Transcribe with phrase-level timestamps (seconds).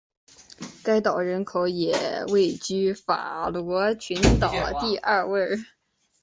[0.83, 1.95] 该岛人口也
[2.29, 5.49] 位居法罗群岛第二位。